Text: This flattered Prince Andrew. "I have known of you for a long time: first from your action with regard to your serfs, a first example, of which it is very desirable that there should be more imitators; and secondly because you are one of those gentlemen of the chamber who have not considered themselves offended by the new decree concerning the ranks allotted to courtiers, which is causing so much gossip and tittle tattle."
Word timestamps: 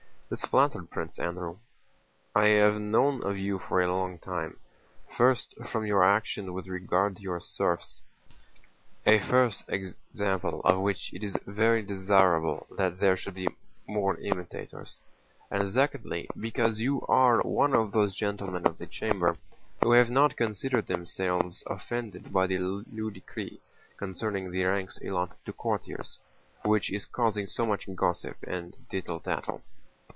This 0.33 0.45
flattered 0.45 0.89
Prince 0.89 1.19
Andrew. 1.19 1.57
"I 2.33 2.45
have 2.45 2.79
known 2.79 3.21
of 3.21 3.37
you 3.37 3.59
for 3.59 3.81
a 3.81 3.91
long 3.91 4.17
time: 4.17 4.55
first 5.17 5.53
from 5.67 5.85
your 5.85 6.05
action 6.05 6.53
with 6.53 6.67
regard 6.67 7.17
to 7.17 7.21
your 7.21 7.41
serfs, 7.41 8.01
a 9.05 9.19
first 9.19 9.65
example, 9.67 10.61
of 10.61 10.79
which 10.79 11.11
it 11.13 11.21
is 11.21 11.35
very 11.45 11.81
desirable 11.83 12.65
that 12.77 13.01
there 13.01 13.17
should 13.17 13.33
be 13.33 13.49
more 13.87 14.15
imitators; 14.21 15.01
and 15.51 15.69
secondly 15.69 16.29
because 16.39 16.79
you 16.79 17.01
are 17.09 17.41
one 17.41 17.73
of 17.73 17.91
those 17.91 18.15
gentlemen 18.15 18.65
of 18.65 18.77
the 18.77 18.87
chamber 18.87 19.35
who 19.83 19.91
have 19.91 20.09
not 20.09 20.37
considered 20.37 20.87
themselves 20.87 21.61
offended 21.67 22.31
by 22.31 22.47
the 22.47 22.57
new 22.89 23.11
decree 23.11 23.59
concerning 23.97 24.49
the 24.49 24.63
ranks 24.63 24.97
allotted 25.01 25.43
to 25.43 25.51
courtiers, 25.51 26.21
which 26.63 26.89
is 26.89 27.03
causing 27.03 27.45
so 27.45 27.65
much 27.65 27.85
gossip 27.97 28.37
and 28.47 28.77
tittle 28.89 29.19
tattle." 29.19 29.61